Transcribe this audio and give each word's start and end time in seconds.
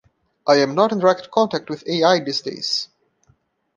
I 0.47 0.55
am 0.55 0.73
not 0.73 0.91
in 0.91 0.97
direct 0.97 1.29
contact 1.29 1.69
with 1.69 1.87
Al 1.87 2.25
these 2.25 2.41
days. 2.41 2.87